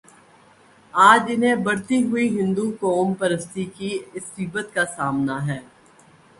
آج 0.93 1.21
انہیں 1.33 1.55
بڑھتی 1.65 2.01
ہوئی 2.03 2.27
ہندوقوم 2.39 3.13
پرستی 3.19 3.65
کی 3.77 3.91
عصبیت 4.15 4.73
کا 4.73 4.85
سامنا 4.97 5.37
ہے۔ 5.47 5.59